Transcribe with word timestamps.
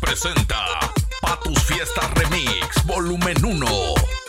presenta 0.00 0.64
Pa' 1.20 1.38
tus 1.42 1.58
fiestas 1.64 2.10
remix, 2.14 2.84
volumen 2.84 3.36
1. 3.42 4.25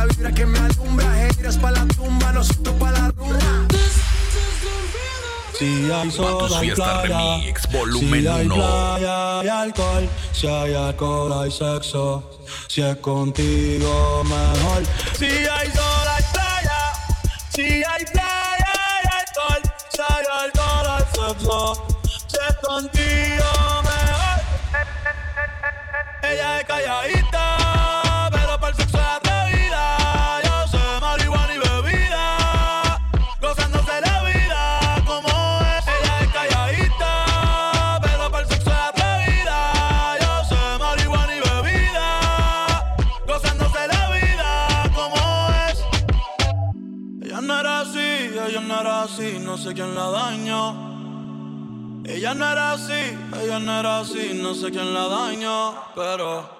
La 0.00 0.06
vibra 0.06 0.32
que 0.32 0.46
me 0.46 0.58
alumbra. 0.58 1.06
Haters 1.14 1.58
pa' 1.58 1.70
la 1.70 1.84
tumba, 1.86 2.32
nosotros 2.32 2.74
pa' 2.78 2.90
la 2.90 3.10
rumba. 3.10 3.66
Si 5.58 5.90
hay 5.90 6.08
tus 6.08 6.14
soda 6.14 6.56
y 6.56 6.66
fiestas 6.66 7.02
playa, 7.02 7.36
remix, 7.36 7.68
si 7.98 8.26
hay 8.26 8.46
uno. 8.46 8.54
playa 8.54 9.44
y 9.44 9.48
alcohol, 9.48 10.08
si 10.32 10.46
hay 10.46 10.74
alcohol 10.74 11.32
hay 11.34 11.50
sexo, 11.50 12.22
si 12.66 12.80
es 12.80 12.96
contigo 12.96 14.24
mejor. 14.24 14.82
Si 15.18 15.26
hay 15.26 15.70
sol 15.72 15.89
ella 52.72 53.58
no 53.58 53.80
era 53.80 53.98
así, 53.98 54.30
no 54.40 54.54
sé 54.54 54.70
quién 54.70 54.94
la 54.94 55.08
dañó, 55.08 55.74
pero 55.96 56.59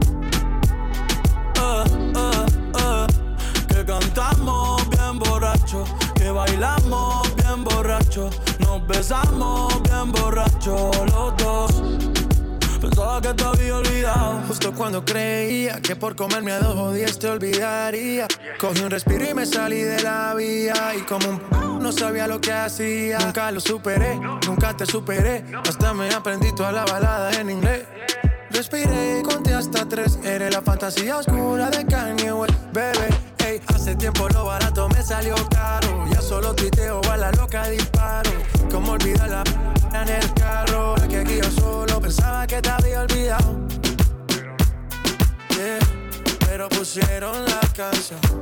Cantamos 4.13 4.89
bien 4.89 5.19
borracho, 5.19 5.83
que 6.15 6.29
bailamos 6.31 7.35
bien 7.35 7.63
borracho, 7.63 8.29
nos 8.59 8.85
besamos 8.87 9.81
bien 9.83 10.11
borracho 10.11 10.91
los 11.05 11.37
dos. 11.37 11.83
Pensaba 12.81 13.21
que 13.21 13.33
te 13.33 13.43
había 13.43 13.75
olvidado. 13.77 14.41
Justo 14.47 14.73
cuando 14.73 15.05
creía 15.05 15.79
que 15.81 15.95
por 15.95 16.15
comerme 16.15 16.51
a 16.51 16.59
dos 16.59 16.75
odias 16.75 17.19
te 17.19 17.27
olvidaría. 17.27 18.27
Cogí 18.59 18.81
un 18.81 18.89
respiro 18.89 19.29
y 19.29 19.33
me 19.35 19.45
salí 19.45 19.81
de 19.81 20.01
la 20.01 20.33
vía. 20.33 20.95
Y 20.97 21.01
como 21.01 21.29
un 21.29 21.83
no 21.83 21.91
sabía 21.91 22.27
lo 22.27 22.41
que 22.41 22.51
hacía. 22.51 23.19
Nunca 23.19 23.51
lo 23.51 23.59
superé, 23.59 24.19
nunca 24.47 24.75
te 24.75 24.87
superé. 24.87 25.45
Hasta 25.67 25.93
me 25.93 26.09
aprendí 26.09 26.53
toda 26.55 26.71
la 26.71 26.83
balada 26.85 27.31
en 27.39 27.51
inglés. 27.51 27.85
Respiré 28.49 29.21
conté 29.21 29.53
hasta 29.53 29.87
tres. 29.87 30.17
Eres 30.23 30.51
la 30.51 30.63
fantasía 30.63 31.17
oscura 31.17 31.69
de 31.69 31.85
Kanye 31.85 32.33
West, 32.33 32.55
bebé. 32.73 33.20
Hace 33.67 33.95
tiempo 33.95 34.27
lo 34.29 34.45
barato 34.45 34.89
me 34.89 35.03
salió 35.03 35.35
caro. 35.49 36.05
Ya 36.11 36.21
solo 36.21 36.53
tuiteo 36.53 37.01
a 37.11 37.17
la 37.17 37.31
loca 37.31 37.67
disparo. 37.67 38.31
Como 38.71 38.93
olvidar 38.93 39.29
la 39.29 39.43
en 40.01 40.09
el 40.09 40.33
carro. 40.33 40.95
Que 41.09 41.17
aquí 41.19 41.37
yo 41.41 41.51
solo 41.51 41.99
pensaba 42.01 42.47
que 42.47 42.61
te 42.61 42.69
había 42.69 43.01
olvidado. 43.01 43.59
Pero 46.45 46.69
pusieron 46.69 47.45
la 47.45 47.61
canción. 47.75 48.40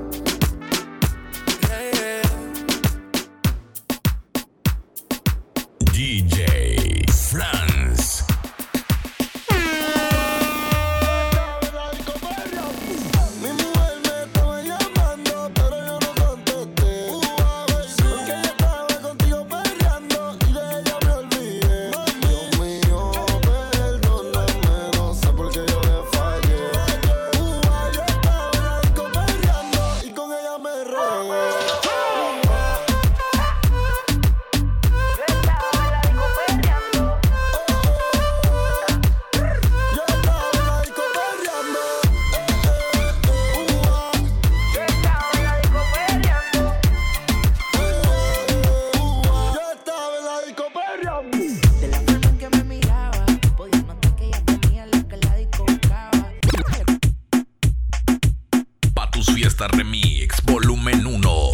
tus 59.20 59.36
fiestas 59.36 59.70
remix, 59.72 60.42
volumen 60.46 61.06
1. 61.06 61.52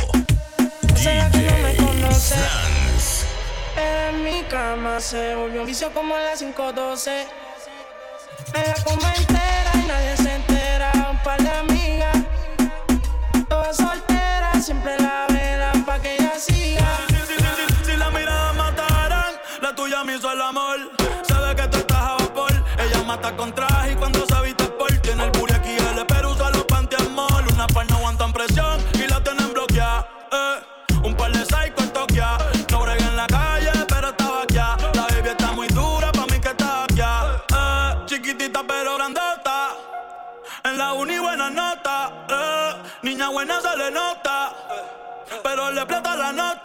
DJ 0.94 2.12
Sans. 2.12 3.26
En 3.76 4.24
mi 4.24 4.44
cama 4.44 5.00
se 5.00 5.34
volvió 5.34 5.62
un 5.62 5.68
vicio 5.68 5.92
como 5.92 6.16
a 6.16 6.20
las 6.20 6.42
5:12. 6.42 7.26
Me 8.54 8.68
la 8.68 8.84
comba 8.84 9.12
entera 9.16 9.72
y 9.74 9.88
nadie 9.88 10.18
se 10.18 10.36
entera. 10.36 10.92
Un 11.10 11.18
par 11.24 11.42
de 11.42 11.50
amigas, 11.50 12.18
todas 13.50 13.78
solteras, 13.78 14.64
siempre 14.64 15.00
la 15.00 15.26
velan 15.30 15.86
pa' 15.86 16.00
que 16.00 16.14
ella 16.14 16.34
siga. 16.38 16.88
Si, 17.10 17.16
si, 17.16 17.36
si, 17.36 17.86
si 17.92 17.98
la 17.98 18.12
mirada 18.12 18.54
mataran, 18.54 19.34
la 19.62 19.74
tuya 19.74 20.04
me 20.04 20.18
hizo 20.18 20.32
el 20.32 20.42
amor. 20.42 20.78
Sabe 21.28 21.56
que 21.56 21.68
tú 21.70 21.78
estás 21.78 21.98
a 21.98 22.14
vapor, 22.20 22.54
ella 22.78 23.04
mata 23.04 23.36
contra 23.36 23.75
de 45.76 45.86
plata 45.86 46.14
a 46.14 46.16
la 46.16 46.32
noche. 46.32 46.65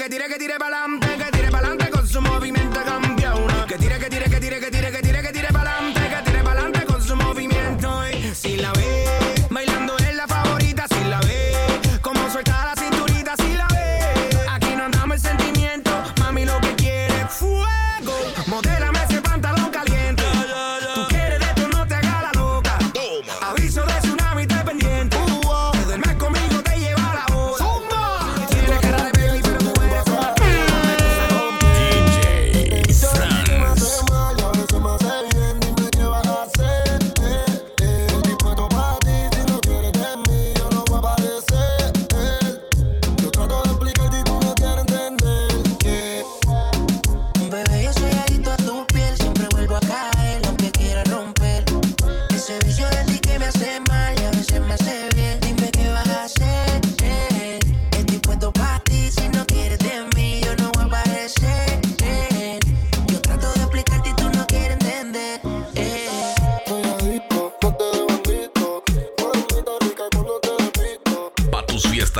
che 0.00 0.08
tira 0.08 0.26
che 0.28 0.36
tira 0.38 0.56
pa'lante, 0.56 1.14
che 1.14 1.28
tira 1.30 1.48
pa'lante 1.50 1.90
con 1.90 2.06
suo 2.06 2.22
movimento 2.22 2.80
campione. 2.80 3.64
Che 3.66 3.76
tira 3.76 3.96
che 3.98 4.08
tira 4.08 4.19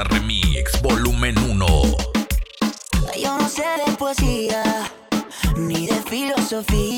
Remix, 0.05 0.81
volumen 0.83 1.37
1. 1.39 1.67
Yo 3.23 3.39
no 3.39 3.49
sé 3.49 3.65
de 3.85 3.93
poesía, 3.97 4.63
ni 5.57 5.87
de 5.87 6.01
filosofía 6.03 6.90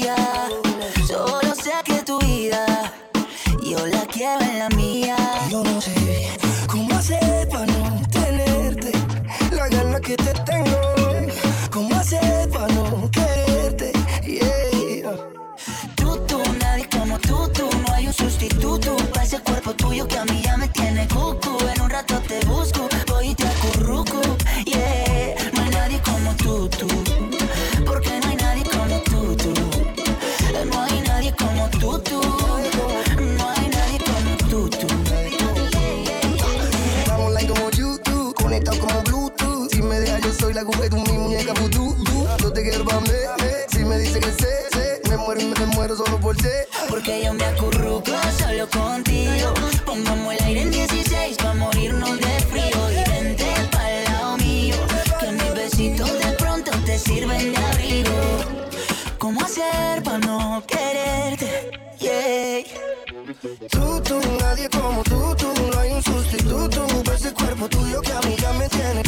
Tú, 63.43 63.49
tú, 64.05 64.21
nadie 64.39 64.69
como 64.69 65.03
tú, 65.03 65.35
tú, 65.37 65.49
no 65.73 65.81
hay 65.81 65.91
un 65.91 66.01
sustituto. 66.01 66.87
Ese 67.13 67.35
cuerpo 67.35 67.69
tuyo 67.69 68.01
que 68.01 68.13
a 68.13 68.21
mí 68.21 68.37
ya 68.39 68.53
me 68.53 68.69
tiene 68.69 69.03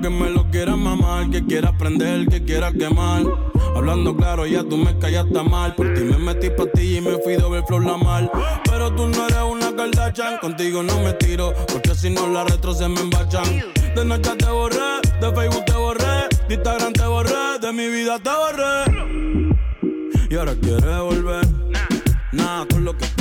que 0.00 0.08
me 0.08 0.30
lo 0.30 0.48
quieras 0.50 0.76
mamar, 0.76 1.30
que 1.30 1.44
quiera 1.44 1.76
prender, 1.76 2.26
que 2.26 2.44
quiera 2.44 2.72
quemar. 2.72 3.24
Hablando 3.74 4.16
claro, 4.16 4.46
ya 4.46 4.62
tú 4.62 4.76
me 4.76 4.98
callaste 4.98 5.42
mal. 5.42 5.74
Por 5.74 5.92
ti 5.94 6.00
me 6.00 6.18
metí 6.18 6.50
pa' 6.50 6.66
ti 6.66 6.96
y 6.96 7.00
me 7.00 7.18
fui 7.18 7.34
doble 7.34 7.62
flor 7.66 7.84
la 7.84 7.96
mal. 7.96 8.30
Pero 8.64 8.94
tú 8.94 9.08
no 9.08 9.26
eres 9.26 9.42
una 9.50 9.74
Kardashian, 9.74 10.38
contigo 10.38 10.82
no 10.82 11.00
me 11.00 11.12
tiro, 11.14 11.52
porque 11.72 11.94
si 11.94 12.10
no 12.10 12.26
las 12.28 12.50
retro 12.50 12.74
se 12.74 12.88
me 12.88 13.00
embachan. 13.00 13.44
De 13.94 14.04
noche 14.04 14.30
te 14.36 14.46
borré, 14.46 15.00
de 15.20 15.32
Facebook 15.34 15.64
te 15.64 15.74
borré, 15.74 16.28
de 16.48 16.54
Instagram 16.54 16.92
te 16.92 17.06
borré, 17.06 17.58
de 17.60 17.72
mi 17.72 17.88
vida 17.88 18.18
te 18.18 18.30
borré. 18.30 19.18
Y 20.30 20.34
ahora 20.36 20.54
quieres 20.54 20.98
volver, 20.98 21.46
nada 22.32 22.66
con 22.70 22.84
lo 22.84 22.96
que 22.96 23.11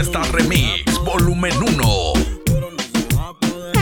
Fiestas 0.00 0.32
remix, 0.32 0.98
volumen 1.04 1.52
1. 1.62 2.12
Pero 2.46 2.70
no 2.70 2.78
se 2.78 3.14
va 3.14 3.28
a 3.28 3.34
poder. 3.34 3.76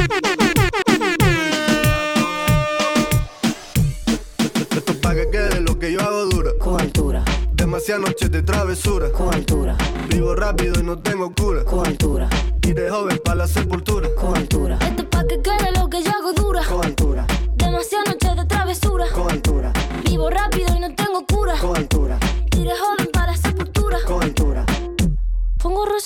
Esto 4.77 4.93
es 4.93 4.99
pa' 4.99 5.15
que 5.15 5.31
quede 5.31 5.61
lo 5.61 5.79
que 5.79 5.93
yo 5.93 6.01
hago 6.01 6.25
dura. 6.27 6.51
Con 6.59 6.81
altura, 6.81 7.25
Demasiadas 7.53 8.03
noches 8.05 8.33
de 8.33 8.43
travesura. 8.43 9.13
con 9.13 9.33
altura, 9.33 9.77
Vivo 10.09 10.35
rápido 10.35 10.81
y 10.81 10.83
no 10.83 10.99
tengo 10.99 11.33
cura. 11.33 11.63
con 11.65 11.87
altura, 11.87 12.29
Y 12.63 12.73
de 12.73 12.91
joven 12.91 13.21
pa' 13.25 13.37
la 13.37 13.47
sepultura. 13.47 14.09
con 14.17 14.37
altura, 14.37 14.77
Esto 14.83 15.03
es 15.03 15.09
pa' 15.09 15.25
que 15.25 15.41
quede 15.41 15.71
lo 15.79 15.89
que 15.89 16.03
yo 16.03 16.11
hago 16.11 16.33
dura. 16.33 16.65
con 16.65 16.85
altura, 16.85 17.27
Demasiadas 17.55 18.09
noches 18.09 18.35
de 18.37 18.45
travesura. 18.45 19.07
con 19.15 19.31
altura, 19.31 19.73
Vivo 20.05 20.29
rápido 20.31 20.75
y 20.77 20.78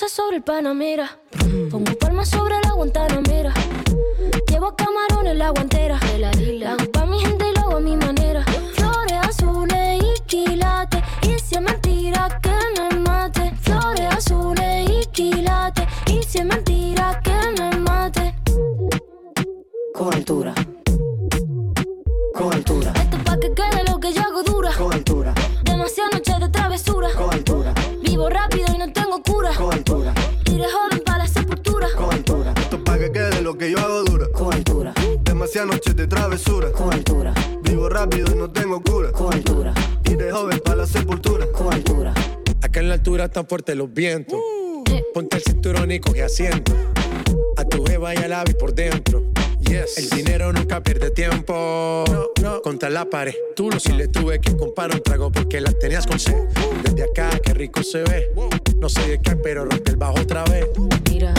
Sobre 0.07 0.35
el 0.35 0.43
Panamera. 0.43 1.17
Pongo 1.71 1.97
palmas 1.97 2.29
sobre 2.29 2.55
la 2.61 2.73
Guantanamera. 2.73 3.53
Llevo 4.49 4.75
camarones 4.75 5.35
la 5.35 5.49
guantera. 5.49 5.97
La 6.19 6.73
hago 6.73 6.91
pa' 6.91 7.05
mi 7.05 7.19
gente 7.19 7.49
y 7.49 7.55
lo 7.55 7.61
hago 7.61 7.77
a 7.77 7.79
mi 7.79 7.95
manera. 7.95 8.22
Están 43.33 43.47
fuertes 43.47 43.75
los 43.75 43.91
vientos. 43.91 44.39
Ponte 45.11 45.37
el 45.37 45.43
cinturón 45.43 45.91
y 45.91 45.99
coge 45.99 46.21
asiento. 46.21 46.71
A 47.57 47.65
tu 47.65 47.83
jeva 47.83 48.13
y 48.13 48.17
al 48.17 48.31
ave 48.31 48.53
por 48.53 48.75
dentro. 48.75 49.23
Yes. 49.61 49.97
El 49.97 50.09
dinero 50.11 50.53
nunca 50.53 50.83
pierde 50.83 51.09
tiempo. 51.09 52.03
No, 52.11 52.27
no. 52.43 52.61
Contra 52.61 52.91
la 52.91 53.09
pared. 53.09 53.33
Tú 53.55 53.71
no 53.71 53.79
si 53.79 53.91
le 53.91 54.07
tuve 54.07 54.39
que 54.39 54.55
comprar 54.55 54.93
un 54.93 55.01
trago 55.01 55.31
porque 55.31 55.61
la 55.61 55.71
tenías 55.71 56.05
con 56.05 56.19
sed. 56.19 56.35
Desde 56.83 57.05
acá, 57.05 57.31
qué 57.43 57.55
rico 57.55 57.81
se 57.81 58.03
ve. 58.03 58.29
No 58.77 58.87
sé 58.87 59.01
de 59.07 59.19
qué, 59.19 59.35
pero 59.35 59.65
rompe 59.65 59.89
el 59.89 59.97
bajo 59.97 60.19
otra 60.21 60.43
vez. 60.43 60.67
Mira. 61.09 61.33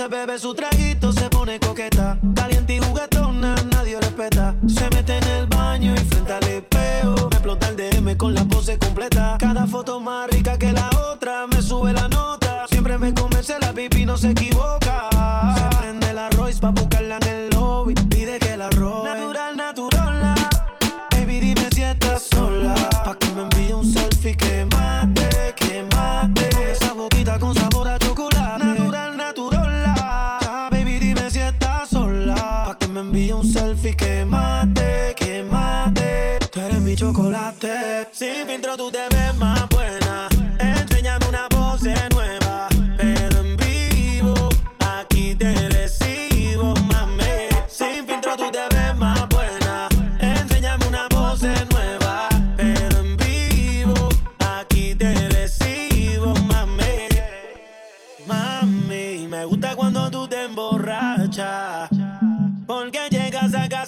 Se 0.00 0.08
bebe 0.08 0.38
su 0.38 0.54
traguito 0.54 1.12
se 1.12 1.28
pone 1.28 1.60
coqueta. 1.60 2.18
Caliente 2.34 2.76
y 2.76 2.78
juguetona, 2.78 3.54
nadie 3.70 4.00
respeta. 4.00 4.54
Se 4.66 4.88
mete 4.88 5.18
en 5.18 5.24
el 5.24 5.46
baño 5.46 5.92
y 5.92 5.98
frente 5.98 6.32
al 6.32 6.44
espejo. 6.44 7.28
Me 7.28 7.36
explota 7.36 7.68
el 7.68 7.76
DM 7.76 8.16
con 8.16 8.32
la 8.32 8.42
pose 8.46 8.78
completa. 8.78 9.36
Cada 9.38 9.66
foto 9.66 10.00
más 10.00 10.30
rica 10.30 10.56
que 10.56 10.72
la 10.72 10.88
otra. 11.12 11.46
Me 11.48 11.60
sube 11.60 11.92
la 11.92 12.08
nota. 12.08 12.66
Siempre 12.70 12.96
me 12.96 13.12
convence 13.12 13.58
la 13.60 13.74
pipi, 13.74 14.06
no 14.06 14.16
se 14.16 14.30
equivoca. 14.30 14.49
Envío 33.10 33.38
un 33.38 33.52
selfie 33.52 33.96
que 33.96 34.24
mate, 34.24 35.14
que 35.16 35.42
mate. 35.42 36.38
Tú 36.52 36.60
eres 36.60 36.80
mi 36.80 36.94
chocolate. 36.94 38.06
Sin 38.12 38.46
filtro 38.46 38.76
tú 38.76 38.90
te 38.90 39.00
ves 39.10 39.34
más 39.36 39.69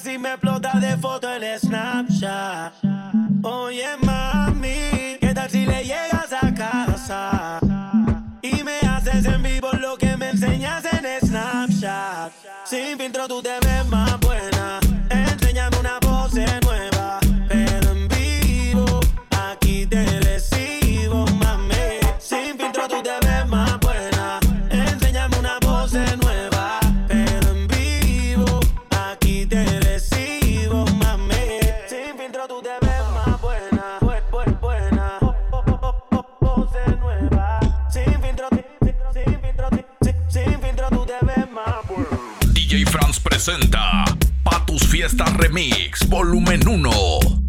y 0.00 0.16
me 0.16 0.30
explota 0.30 0.72
de 0.80 0.96
foto 0.96 1.28
el 1.28 1.44
Snapchat. 1.58 2.72
Oye, 3.42 3.88
mami, 4.00 5.18
¿qué 5.20 5.32
tal 5.34 5.50
si 5.50 5.66
le 5.66 5.84
llegas 5.84 6.32
a 6.32 6.54
casa? 6.54 7.60
Y 8.40 8.64
me 8.64 8.78
haces 8.88 9.26
en 9.26 9.42
vivo 9.42 9.70
lo 9.72 9.98
que 9.98 10.16
me 10.16 10.30
enseñas 10.30 10.82
en 10.86 11.28
Snapchat. 11.28 12.32
Sin 12.64 12.96
filtro 12.96 13.28
tú 13.28 13.42
te 13.42 13.51
presenta 43.44 44.04
Pa' 44.44 44.64
tus 44.64 44.86
fiestas 44.86 45.34
remix, 45.36 46.06
volumen 46.08 46.60
1. 46.62 47.41